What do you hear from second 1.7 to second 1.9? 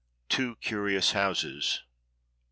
I.